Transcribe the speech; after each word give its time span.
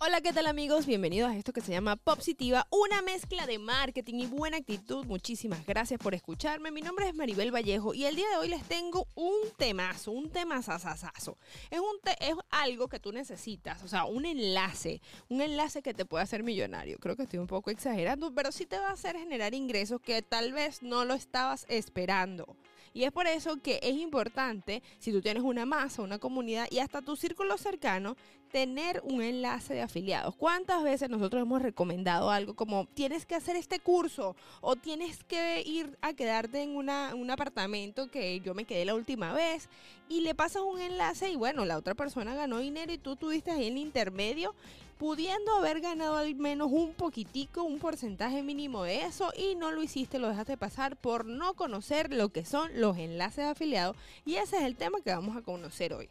Hola, 0.00 0.20
¿qué 0.20 0.32
tal 0.32 0.46
amigos? 0.46 0.86
Bienvenidos 0.86 1.28
a 1.28 1.36
esto 1.36 1.52
que 1.52 1.60
se 1.60 1.72
llama 1.72 1.96
Popsitiva, 1.96 2.68
una 2.70 3.02
mezcla 3.02 3.48
de 3.48 3.58
marketing 3.58 4.20
y 4.20 4.26
buena 4.26 4.58
actitud. 4.58 5.04
Muchísimas 5.06 5.66
gracias 5.66 5.98
por 5.98 6.14
escucharme. 6.14 6.70
Mi 6.70 6.82
nombre 6.82 7.08
es 7.08 7.16
Maribel 7.16 7.52
Vallejo 7.52 7.92
y 7.94 8.04
el 8.04 8.14
día 8.14 8.28
de 8.30 8.36
hoy 8.36 8.46
les 8.46 8.62
tengo 8.62 9.08
un 9.16 9.34
temazo, 9.56 10.12
un 10.12 10.30
tema. 10.30 10.60
Es, 10.60 10.68
un 10.68 11.98
es 12.20 12.34
algo 12.50 12.86
que 12.86 13.00
tú 13.00 13.10
necesitas, 13.10 13.82
o 13.82 13.88
sea, 13.88 14.04
un 14.04 14.24
enlace, 14.24 15.02
un 15.28 15.40
enlace 15.40 15.82
que 15.82 15.94
te 15.94 16.04
puede 16.04 16.22
hacer 16.22 16.44
millonario. 16.44 16.98
Creo 16.98 17.16
que 17.16 17.24
estoy 17.24 17.40
un 17.40 17.48
poco 17.48 17.72
exagerando, 17.72 18.32
pero 18.32 18.52
sí 18.52 18.66
te 18.66 18.78
va 18.78 18.90
a 18.90 18.92
hacer 18.92 19.16
generar 19.16 19.52
ingresos 19.52 20.00
que 20.00 20.22
tal 20.22 20.52
vez 20.52 20.80
no 20.80 21.04
lo 21.04 21.14
estabas 21.14 21.66
esperando. 21.68 22.56
Y 22.94 23.04
es 23.04 23.12
por 23.12 23.26
eso 23.26 23.60
que 23.60 23.80
es 23.82 23.96
importante, 23.96 24.82
si 24.98 25.12
tú 25.12 25.20
tienes 25.20 25.42
una 25.42 25.66
masa, 25.66 26.02
una 26.02 26.18
comunidad 26.18 26.66
y 26.70 26.78
hasta 26.78 27.02
tu 27.02 27.16
círculo 27.16 27.58
cercano, 27.58 28.16
tener 28.50 29.00
un 29.04 29.22
enlace 29.22 29.74
de 29.74 29.82
afiliados. 29.82 30.34
¿Cuántas 30.36 30.82
veces 30.82 31.10
nosotros 31.10 31.42
hemos 31.42 31.62
recomendado 31.62 32.30
algo 32.30 32.54
como 32.54 32.86
tienes 32.94 33.26
que 33.26 33.34
hacer 33.34 33.56
este 33.56 33.78
curso 33.78 34.36
o 34.60 34.76
tienes 34.76 35.22
que 35.24 35.62
ir 35.64 35.96
a 36.00 36.12
quedarte 36.12 36.62
en 36.62 36.76
una, 36.76 37.14
un 37.14 37.30
apartamento 37.30 38.10
que 38.10 38.40
yo 38.40 38.54
me 38.54 38.64
quedé 38.64 38.84
la 38.84 38.94
última 38.94 39.32
vez 39.32 39.68
y 40.08 40.22
le 40.22 40.34
pasas 40.34 40.62
un 40.62 40.80
enlace 40.80 41.30
y 41.30 41.36
bueno, 41.36 41.64
la 41.64 41.76
otra 41.76 41.94
persona 41.94 42.34
ganó 42.34 42.58
dinero 42.58 42.92
y 42.92 42.98
tú 42.98 43.16
tuviste 43.16 43.50
ahí 43.50 43.66
el 43.66 43.76
intermedio 43.76 44.54
pudiendo 44.98 45.54
haber 45.54 45.80
ganado 45.80 46.16
al 46.16 46.34
menos 46.34 46.68
un 46.72 46.92
poquitico, 46.92 47.62
un 47.62 47.78
porcentaje 47.78 48.42
mínimo 48.42 48.82
de 48.82 49.02
eso 49.02 49.32
y 49.36 49.54
no 49.54 49.70
lo 49.70 49.82
hiciste, 49.82 50.18
lo 50.18 50.28
dejaste 50.28 50.56
pasar 50.56 50.96
por 50.96 51.24
no 51.24 51.54
conocer 51.54 52.12
lo 52.12 52.30
que 52.30 52.44
son 52.44 52.70
los 52.74 52.96
enlaces 52.98 53.44
de 53.44 53.50
afiliados 53.50 53.96
y 54.24 54.36
ese 54.36 54.56
es 54.56 54.62
el 54.64 54.76
tema 54.76 55.00
que 55.00 55.14
vamos 55.14 55.36
a 55.36 55.42
conocer 55.42 55.94
hoy. 55.94 56.08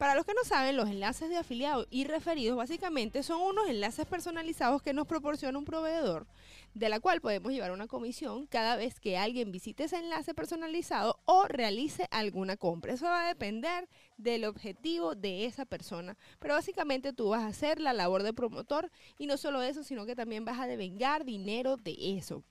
Para 0.00 0.14
los 0.14 0.24
que 0.24 0.32
no 0.32 0.44
saben, 0.44 0.78
los 0.78 0.88
enlaces 0.88 1.28
de 1.28 1.36
afiliados 1.36 1.86
y 1.90 2.04
referidos 2.04 2.56
básicamente 2.56 3.22
son 3.22 3.42
unos 3.42 3.68
enlaces 3.68 4.06
personalizados 4.06 4.80
que 4.80 4.94
nos 4.94 5.06
proporciona 5.06 5.58
un 5.58 5.66
proveedor, 5.66 6.26
de 6.72 6.88
la 6.88 7.00
cual 7.00 7.20
podemos 7.20 7.52
llevar 7.52 7.70
una 7.70 7.86
comisión 7.86 8.46
cada 8.46 8.76
vez 8.76 8.98
que 8.98 9.18
alguien 9.18 9.52
visite 9.52 9.84
ese 9.84 9.98
enlace 9.98 10.32
personalizado 10.32 11.20
o 11.26 11.44
realice 11.48 12.08
alguna 12.10 12.56
compra. 12.56 12.94
Eso 12.94 13.04
va 13.04 13.26
a 13.26 13.28
depender 13.28 13.90
del 14.16 14.46
objetivo 14.46 15.14
de 15.14 15.44
esa 15.44 15.66
persona. 15.66 16.16
Pero 16.38 16.54
básicamente 16.54 17.12
tú 17.12 17.28
vas 17.28 17.42
a 17.42 17.48
hacer 17.48 17.78
la 17.78 17.92
labor 17.92 18.22
de 18.22 18.32
promotor 18.32 18.90
y 19.18 19.26
no 19.26 19.36
solo 19.36 19.60
eso, 19.60 19.84
sino 19.84 20.06
que 20.06 20.16
también 20.16 20.46
vas 20.46 20.60
a 20.60 20.66
devengar 20.66 21.26
dinero 21.26 21.76
de 21.76 22.16
eso. 22.16 22.42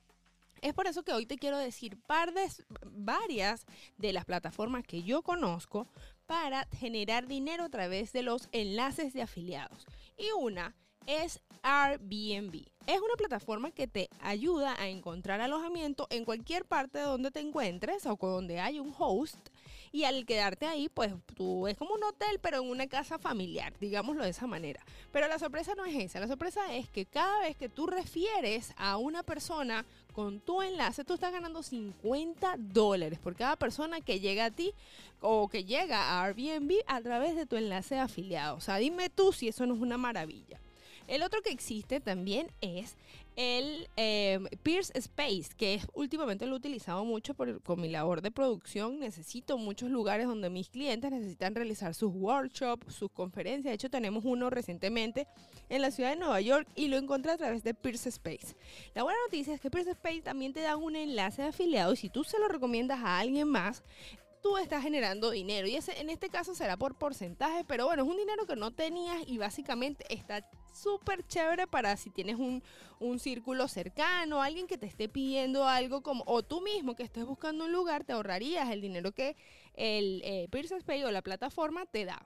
Es 0.62 0.74
por 0.74 0.86
eso 0.86 1.02
que 1.02 1.12
hoy 1.12 1.26
te 1.26 1.38
quiero 1.38 1.58
decir 1.58 1.98
par 2.06 2.32
de, 2.32 2.46
varias 2.84 3.66
de 3.96 4.12
las 4.12 4.24
plataformas 4.24 4.84
que 4.84 5.02
yo 5.02 5.22
conozco 5.22 5.88
para 6.30 6.68
generar 6.78 7.26
dinero 7.26 7.64
a 7.64 7.68
través 7.70 8.12
de 8.12 8.22
los 8.22 8.48
enlaces 8.52 9.12
de 9.12 9.22
afiliados. 9.22 9.84
Y 10.16 10.30
una 10.38 10.76
es 11.06 11.40
Airbnb. 11.62 12.64
Es 12.86 12.98
una 13.00 13.14
plataforma 13.16 13.70
que 13.70 13.86
te 13.86 14.08
ayuda 14.20 14.74
a 14.80 14.88
encontrar 14.88 15.40
alojamiento 15.40 16.06
en 16.10 16.24
cualquier 16.24 16.64
parte 16.64 16.98
donde 17.00 17.30
te 17.30 17.40
encuentres 17.40 18.06
o 18.06 18.16
donde 18.20 18.60
hay 18.60 18.80
un 18.80 18.94
host. 18.98 19.38
Y 19.92 20.04
al 20.04 20.24
quedarte 20.24 20.66
ahí, 20.66 20.88
pues 20.88 21.12
tú 21.34 21.66
es 21.66 21.76
como 21.76 21.94
un 21.94 22.04
hotel, 22.04 22.38
pero 22.40 22.58
en 22.58 22.70
una 22.70 22.86
casa 22.86 23.18
familiar, 23.18 23.72
digámoslo 23.80 24.22
de 24.22 24.30
esa 24.30 24.46
manera. 24.46 24.80
Pero 25.10 25.26
la 25.26 25.38
sorpresa 25.38 25.74
no 25.74 25.84
es 25.84 25.96
esa. 25.96 26.20
La 26.20 26.28
sorpresa 26.28 26.74
es 26.74 26.88
que 26.88 27.06
cada 27.06 27.40
vez 27.40 27.56
que 27.56 27.68
tú 27.68 27.88
refieres 27.88 28.72
a 28.76 28.96
una 28.98 29.24
persona 29.24 29.84
con 30.12 30.40
tu 30.40 30.62
enlace, 30.62 31.04
tú 31.04 31.14
estás 31.14 31.32
ganando 31.32 31.62
50 31.62 32.54
dólares 32.58 33.18
por 33.18 33.34
cada 33.34 33.56
persona 33.56 34.00
que 34.00 34.20
llega 34.20 34.46
a 34.46 34.50
ti 34.52 34.72
o 35.20 35.48
que 35.48 35.64
llega 35.64 35.98
a 36.02 36.24
Airbnb 36.24 36.72
a 36.86 37.00
través 37.00 37.34
de 37.34 37.46
tu 37.46 37.56
enlace 37.56 37.96
de 37.96 38.00
afiliado. 38.00 38.56
O 38.56 38.60
sea, 38.60 38.76
dime 38.76 39.10
tú 39.10 39.32
si 39.32 39.48
eso 39.48 39.66
no 39.66 39.74
es 39.74 39.80
una 39.80 39.98
maravilla. 39.98 40.60
El 41.10 41.24
otro 41.24 41.42
que 41.42 41.50
existe 41.50 41.98
también 41.98 42.52
es 42.60 42.96
el 43.34 43.88
eh, 43.96 44.38
Pierce 44.62 44.92
Space, 44.96 45.50
que 45.56 45.80
últimamente 45.92 46.46
lo 46.46 46.54
he 46.54 46.58
utilizado 46.58 47.04
mucho 47.04 47.34
por, 47.34 47.60
con 47.62 47.80
mi 47.80 47.88
labor 47.88 48.22
de 48.22 48.30
producción. 48.30 49.00
Necesito 49.00 49.58
muchos 49.58 49.90
lugares 49.90 50.28
donde 50.28 50.50
mis 50.50 50.68
clientes 50.68 51.10
necesitan 51.10 51.56
realizar 51.56 51.96
sus 51.96 52.14
workshops, 52.14 52.94
sus 52.94 53.10
conferencias. 53.10 53.72
De 53.72 53.74
hecho, 53.74 53.90
tenemos 53.90 54.24
uno 54.24 54.50
recientemente 54.50 55.26
en 55.68 55.82
la 55.82 55.90
ciudad 55.90 56.10
de 56.10 56.16
Nueva 56.16 56.40
York 56.40 56.68
y 56.76 56.86
lo 56.86 56.96
encontré 56.96 57.32
a 57.32 57.36
través 57.36 57.64
de 57.64 57.74
Pierce 57.74 58.08
Space. 58.10 58.54
La 58.94 59.02
buena 59.02 59.18
noticia 59.26 59.52
es 59.52 59.60
que 59.60 59.68
Pierce 59.68 59.90
Space 59.90 60.22
también 60.22 60.52
te 60.52 60.60
da 60.60 60.76
un 60.76 60.94
enlace 60.94 61.42
de 61.42 61.48
afiliado 61.48 61.92
y 61.92 61.96
si 61.96 62.08
tú 62.08 62.22
se 62.22 62.38
lo 62.38 62.46
recomiendas 62.46 63.00
a 63.00 63.18
alguien 63.18 63.48
más, 63.48 63.82
tú 64.42 64.56
estás 64.56 64.82
generando 64.82 65.30
dinero. 65.30 65.66
Y 65.66 65.76
ese, 65.76 66.00
en 66.00 66.10
este 66.10 66.28
caso 66.28 66.54
será 66.54 66.76
por 66.76 66.96
porcentaje, 66.96 67.64
pero 67.64 67.86
bueno, 67.86 68.02
es 68.02 68.08
un 68.08 68.16
dinero 68.16 68.46
que 68.46 68.56
no 68.56 68.70
tenías 68.72 69.22
y 69.26 69.38
básicamente 69.38 70.04
está 70.08 70.48
súper 70.72 71.26
chévere 71.26 71.66
para 71.66 71.96
si 71.96 72.10
tienes 72.10 72.36
un, 72.36 72.62
un, 73.00 73.18
círculo 73.18 73.68
cercano, 73.68 74.40
alguien 74.40 74.66
que 74.66 74.78
te 74.78 74.86
esté 74.86 75.08
pidiendo 75.08 75.66
algo 75.66 76.02
como, 76.02 76.24
o 76.26 76.42
tú 76.42 76.60
mismo 76.60 76.94
que 76.94 77.02
estés 77.02 77.24
buscando 77.24 77.64
un 77.64 77.72
lugar, 77.72 78.04
te 78.04 78.12
ahorrarías 78.12 78.70
el 78.70 78.80
dinero 78.80 79.12
que 79.12 79.36
el 79.74 80.22
eh, 80.24 80.48
Pierce 80.50 80.80
Pay 80.82 81.04
o 81.04 81.10
la 81.10 81.22
plataforma 81.22 81.86
te 81.86 82.04
da. 82.04 82.24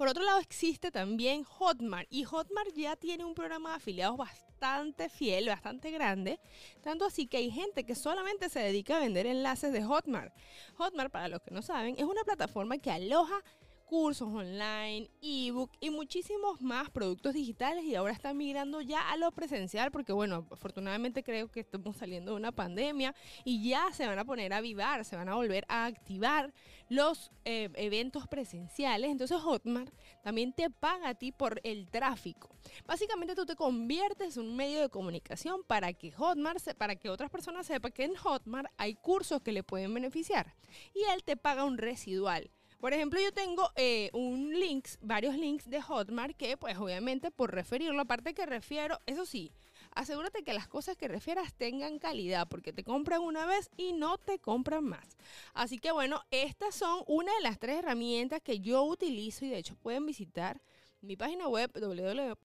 Por 0.00 0.08
otro 0.08 0.24
lado, 0.24 0.40
existe 0.40 0.90
también 0.90 1.44
Hotmart 1.44 2.08
y 2.10 2.24
Hotmart 2.24 2.74
ya 2.74 2.96
tiene 2.96 3.26
un 3.26 3.34
programa 3.34 3.68
de 3.68 3.76
afiliados 3.76 4.16
bastante 4.16 5.10
fiel, 5.10 5.48
bastante 5.48 5.90
grande, 5.90 6.40
tanto 6.80 7.04
así 7.04 7.26
que 7.26 7.36
hay 7.36 7.50
gente 7.50 7.84
que 7.84 7.94
solamente 7.94 8.48
se 8.48 8.60
dedica 8.60 8.96
a 8.96 9.00
vender 9.00 9.26
enlaces 9.26 9.74
de 9.74 9.84
Hotmart. 9.84 10.32
Hotmart, 10.78 11.12
para 11.12 11.28
los 11.28 11.42
que 11.42 11.50
no 11.50 11.60
saben, 11.60 11.96
es 11.98 12.04
una 12.04 12.24
plataforma 12.24 12.78
que 12.78 12.90
aloja 12.90 13.44
cursos 13.90 14.28
online, 14.32 15.10
ebook 15.20 15.72
y 15.80 15.90
muchísimos 15.90 16.62
más 16.62 16.90
productos 16.90 17.34
digitales 17.34 17.82
y 17.82 17.96
ahora 17.96 18.12
están 18.12 18.36
migrando 18.36 18.80
ya 18.80 19.10
a 19.10 19.16
lo 19.16 19.32
presencial 19.32 19.90
porque 19.90 20.12
bueno, 20.12 20.46
afortunadamente 20.52 21.24
creo 21.24 21.50
que 21.50 21.58
estamos 21.58 21.96
saliendo 21.96 22.30
de 22.30 22.36
una 22.36 22.52
pandemia 22.52 23.16
y 23.44 23.68
ya 23.68 23.92
se 23.92 24.06
van 24.06 24.20
a 24.20 24.24
poner 24.24 24.52
a 24.52 24.60
vivar, 24.60 25.04
se 25.04 25.16
van 25.16 25.28
a 25.28 25.34
volver 25.34 25.64
a 25.66 25.86
activar 25.86 26.54
los 26.88 27.32
eh, 27.44 27.68
eventos 27.74 28.28
presenciales. 28.28 29.10
Entonces 29.10 29.38
Hotmart 29.38 29.92
también 30.22 30.52
te 30.52 30.70
paga 30.70 31.08
a 31.08 31.14
ti 31.16 31.32
por 31.32 31.60
el 31.64 31.90
tráfico. 31.90 32.48
Básicamente 32.86 33.34
tú 33.34 33.44
te 33.44 33.56
conviertes 33.56 34.36
en 34.36 34.44
un 34.44 34.56
medio 34.56 34.80
de 34.82 34.88
comunicación 34.88 35.64
para 35.66 35.92
que 35.94 36.12
Hotmart, 36.12 36.62
para 36.74 36.94
que 36.94 37.08
otras 37.08 37.28
personas 37.28 37.66
sepan 37.66 37.90
que 37.90 38.04
en 38.04 38.14
Hotmart 38.14 38.70
hay 38.76 38.94
cursos 38.94 39.42
que 39.42 39.50
le 39.50 39.64
pueden 39.64 39.92
beneficiar 39.92 40.54
y 40.94 41.02
él 41.12 41.24
te 41.24 41.36
paga 41.36 41.64
un 41.64 41.76
residual. 41.76 42.52
Por 42.80 42.94
ejemplo, 42.94 43.20
yo 43.20 43.30
tengo 43.30 43.70
eh, 43.76 44.08
un 44.14 44.58
links, 44.58 44.98
varios 45.02 45.34
links 45.36 45.68
de 45.68 45.82
Hotmart 45.82 46.34
que, 46.34 46.56
pues, 46.56 46.78
obviamente, 46.78 47.30
por 47.30 47.54
referirlo, 47.54 48.00
aparte 48.00 48.32
que 48.32 48.46
refiero, 48.46 48.98
eso 49.04 49.26
sí, 49.26 49.52
asegúrate 49.94 50.42
que 50.42 50.54
las 50.54 50.66
cosas 50.66 50.96
que 50.96 51.06
refieras 51.06 51.52
tengan 51.52 51.98
calidad, 51.98 52.48
porque 52.48 52.72
te 52.72 52.82
compran 52.82 53.20
una 53.20 53.44
vez 53.44 53.68
y 53.76 53.92
no 53.92 54.16
te 54.16 54.38
compran 54.38 54.84
más. 54.84 55.18
Así 55.52 55.78
que, 55.78 55.92
bueno, 55.92 56.22
estas 56.30 56.74
son 56.74 57.04
una 57.06 57.34
de 57.34 57.42
las 57.42 57.58
tres 57.58 57.76
herramientas 57.80 58.40
que 58.40 58.60
yo 58.60 58.82
utilizo 58.84 59.44
y 59.44 59.50
de 59.50 59.58
hecho 59.58 59.76
pueden 59.76 60.06
visitar 60.06 60.62
mi 61.02 61.16
página 61.16 61.48
web 61.48 61.70
www.com 61.74 62.38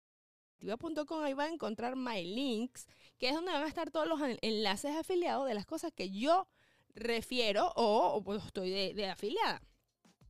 ahí 1.24 1.34
van 1.34 1.50
a 1.50 1.54
encontrar 1.54 1.94
my 1.94 2.24
links, 2.24 2.86
que 3.18 3.28
es 3.28 3.34
donde 3.34 3.52
van 3.52 3.64
a 3.64 3.68
estar 3.68 3.90
todos 3.90 4.06
los 4.06 4.20
enlaces 4.40 4.96
afiliados 4.96 5.46
de 5.46 5.54
las 5.54 5.66
cosas 5.66 5.92
que 5.92 6.10
yo 6.10 6.48
refiero 6.94 7.70
o, 7.76 8.22
pues, 8.24 8.42
estoy 8.46 8.70
de 8.94 9.06
afiliada. 9.10 9.60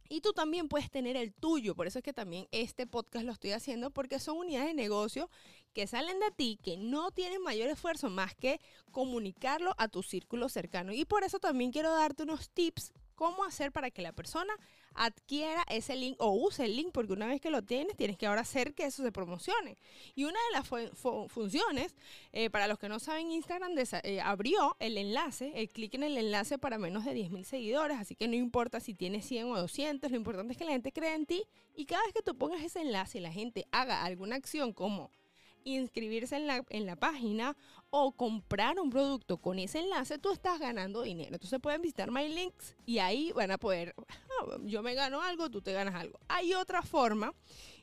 Y 0.08 0.20
tú 0.20 0.32
también 0.32 0.68
puedes 0.68 0.90
tener 0.90 1.16
el 1.16 1.32
tuyo. 1.32 1.74
Por 1.74 1.86
eso 1.86 1.98
es 1.98 2.04
que 2.04 2.12
también 2.12 2.48
este 2.52 2.86
podcast 2.86 3.24
lo 3.24 3.32
estoy 3.32 3.52
haciendo 3.52 3.90
porque 3.90 4.18
son 4.18 4.38
unidades 4.38 4.68
de 4.68 4.74
negocio 4.74 5.30
que 5.72 5.86
salen 5.86 6.20
de 6.20 6.30
ti, 6.30 6.58
que 6.62 6.76
no 6.76 7.10
tienen 7.10 7.42
mayor 7.42 7.68
esfuerzo 7.68 8.10
más 8.10 8.34
que 8.34 8.60
comunicarlo 8.90 9.74
a 9.78 9.88
tu 9.88 10.02
círculo 10.02 10.48
cercano. 10.48 10.92
Y 10.92 11.04
por 11.04 11.24
eso 11.24 11.38
también 11.38 11.72
quiero 11.72 11.90
darte 11.90 12.24
unos 12.24 12.50
tips 12.50 12.92
cómo 13.22 13.44
hacer 13.44 13.70
para 13.70 13.92
que 13.92 14.02
la 14.02 14.10
persona 14.10 14.52
adquiera 14.94 15.64
ese 15.68 15.94
link 15.94 16.16
o 16.18 16.32
use 16.32 16.64
el 16.64 16.74
link, 16.74 16.90
porque 16.92 17.12
una 17.12 17.28
vez 17.28 17.40
que 17.40 17.50
lo 17.50 17.62
tienes, 17.62 17.96
tienes 17.96 18.18
que 18.18 18.26
ahora 18.26 18.40
hacer 18.40 18.74
que 18.74 18.84
eso 18.84 19.04
se 19.04 19.12
promocione. 19.12 19.78
Y 20.16 20.24
una 20.24 20.40
de 20.48 20.58
las 20.58 21.30
funciones, 21.30 21.94
eh, 22.32 22.50
para 22.50 22.66
los 22.66 22.80
que 22.80 22.88
no 22.88 22.98
saben, 22.98 23.30
Instagram 23.30 23.74
eh, 23.78 24.20
abrió 24.20 24.76
el 24.80 24.98
enlace, 24.98 25.52
el 25.54 25.68
clic 25.68 25.94
en 25.94 26.02
el 26.02 26.18
enlace 26.18 26.58
para 26.58 26.78
menos 26.78 27.04
de 27.04 27.14
10.000 27.14 27.44
seguidores, 27.44 27.96
así 28.00 28.16
que 28.16 28.26
no 28.26 28.34
importa 28.34 28.80
si 28.80 28.92
tienes 28.92 29.24
100 29.26 29.52
o 29.52 29.56
200, 29.56 30.10
lo 30.10 30.16
importante 30.16 30.54
es 30.54 30.58
que 30.58 30.64
la 30.64 30.72
gente 30.72 30.90
crea 30.90 31.14
en 31.14 31.24
ti 31.24 31.44
y 31.76 31.86
cada 31.86 32.02
vez 32.02 32.12
que 32.12 32.22
tú 32.22 32.34
pongas 32.34 32.60
ese 32.60 32.80
enlace 32.80 33.18
y 33.18 33.20
la 33.20 33.30
gente 33.30 33.68
haga 33.70 34.02
alguna 34.02 34.34
acción 34.34 34.72
como 34.72 35.12
inscribirse 35.62 36.34
en 36.34 36.48
la, 36.48 36.64
en 36.70 36.86
la 36.86 36.96
página 36.96 37.56
o 37.94 38.10
comprar 38.12 38.80
un 38.80 38.88
producto 38.88 39.36
con 39.36 39.58
ese 39.58 39.80
enlace, 39.80 40.16
tú 40.16 40.32
estás 40.32 40.58
ganando 40.58 41.02
dinero. 41.02 41.34
Entonces 41.34 41.60
pueden 41.60 41.82
visitar 41.82 42.10
My 42.10 42.26
Links 42.26 42.74
y 42.86 43.00
ahí 43.00 43.32
van 43.32 43.50
a 43.50 43.58
poder, 43.58 43.94
yo 44.64 44.82
me 44.82 44.94
gano 44.94 45.20
algo, 45.20 45.50
tú 45.50 45.60
te 45.60 45.74
ganas 45.74 45.94
algo. 45.94 46.18
Hay 46.26 46.54
otra 46.54 46.80
forma 46.80 47.34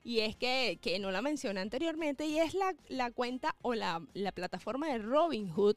y 0.03 0.21
es 0.21 0.35
que, 0.35 0.79
que 0.81 0.97
no 0.97 1.11
la 1.11 1.21
mencioné 1.21 1.59
anteriormente 1.59 2.25
y 2.25 2.39
es 2.39 2.55
la, 2.55 2.73
la 2.87 3.11
cuenta 3.11 3.55
o 3.61 3.75
la, 3.75 4.03
la 4.15 4.31
plataforma 4.31 4.87
de 4.87 4.97
Robinhood, 4.97 5.75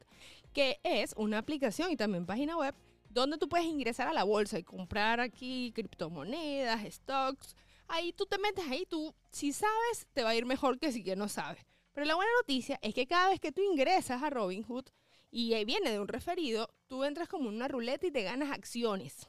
que 0.54 0.80
es 0.82 1.12
una 1.18 1.36
aplicación 1.36 1.90
y 1.90 1.96
también 1.96 2.24
página 2.24 2.56
web 2.56 2.74
donde 3.10 3.36
tú 3.36 3.50
puedes 3.50 3.66
ingresar 3.66 4.08
a 4.08 4.14
la 4.14 4.24
bolsa 4.24 4.58
y 4.58 4.62
comprar 4.62 5.20
aquí 5.20 5.72
criptomonedas, 5.74 6.90
stocks, 6.90 7.54
ahí 7.86 8.14
tú 8.14 8.24
te 8.24 8.38
metes 8.38 8.64
ahí, 8.66 8.86
tú 8.88 9.14
si 9.30 9.52
sabes, 9.52 10.06
te 10.14 10.22
va 10.22 10.30
a 10.30 10.34
ir 10.34 10.46
mejor 10.46 10.78
que 10.78 10.90
si 10.90 11.04
que 11.04 11.16
no 11.16 11.28
sabes. 11.28 11.62
Pero 11.92 12.06
la 12.06 12.14
buena 12.14 12.30
noticia 12.40 12.78
es 12.82 12.94
que 12.94 13.06
cada 13.06 13.28
vez 13.28 13.40
que 13.40 13.52
tú 13.52 13.60
ingresas 13.62 14.22
a 14.22 14.30
Robinhood 14.30 14.84
y 15.30 15.64
viene 15.64 15.90
de 15.90 16.00
un 16.00 16.08
referido, 16.08 16.68
tú 16.88 17.04
entras 17.04 17.28
como 17.28 17.48
en 17.48 17.56
una 17.56 17.68
ruleta 17.68 18.06
y 18.06 18.10
te 18.10 18.22
ganas 18.22 18.50
acciones. 18.50 19.26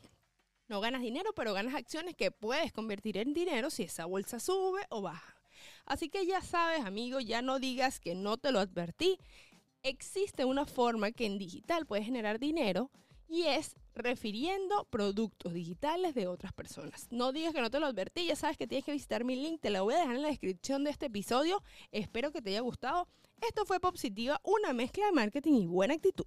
No 0.68 0.80
ganas 0.82 1.02
dinero, 1.02 1.34
pero 1.36 1.54
ganas 1.54 1.76
acciones 1.76 2.16
que 2.16 2.32
puedes 2.32 2.72
convertir 2.72 3.18
en 3.18 3.34
dinero 3.34 3.70
si 3.70 3.84
esa 3.84 4.06
bolsa 4.06 4.40
sube 4.40 4.86
o 4.90 5.02
baja. 5.02 5.36
Así 5.86 6.10
que 6.10 6.26
ya 6.26 6.42
sabes, 6.42 6.86
amigo, 6.86 7.20
ya 7.20 7.42
no 7.42 7.60
digas 7.60 8.00
que 8.00 8.16
no 8.16 8.38
te 8.38 8.52
lo 8.52 8.60
advertí. 8.60 9.20
Existe 9.82 10.46
una 10.46 10.66
forma 10.66 11.12
que 11.12 11.26
en 11.26 11.38
digital 11.38 11.86
puedes 11.86 12.06
generar 12.06 12.40
dinero 12.40 12.90
y 13.34 13.48
es 13.48 13.76
refiriendo 13.96 14.86
productos 14.92 15.54
digitales 15.54 16.14
de 16.14 16.28
otras 16.28 16.54
personas. 16.54 17.08
No 17.10 17.32
digas 17.32 17.52
que 17.52 17.62
no 17.62 17.72
te 17.72 17.80
lo 17.80 17.88
advertí, 17.88 18.28
ya 18.28 18.36
sabes 18.36 18.58
que 18.58 18.68
tienes 18.68 18.86
que 18.86 18.92
visitar 18.92 19.24
mi 19.24 19.36
link, 19.36 19.60
te 19.60 19.72
lo 19.72 19.84
voy 19.84 19.96
a 19.96 20.02
dejar 20.02 20.18
en 20.18 20.22
la 20.22 20.28
descripción 20.28 20.84
de 20.84 20.92
este 20.92 21.08
episodio. 21.08 21.64
Espero 21.92 22.32
que 22.32 22.44
te 22.44 22.52
haya 22.52 22.62
gustado. 22.62 23.08
Esto 23.42 23.66
fue 23.66 23.80
Positiva, 23.80 24.40
una 24.44 24.72
mezcla 24.74 25.08
de 25.08 25.14
marketing 25.14 25.54
y 25.54 25.66
buena 25.66 25.96
actitud. 25.96 26.26